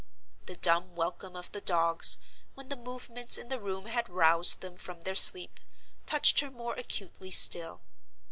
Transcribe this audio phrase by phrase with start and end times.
[0.47, 2.17] The dumb welcome of the dogs,
[2.55, 5.59] when the movements in the room had roused them from their sleep,
[6.07, 7.83] touched her more acutely still.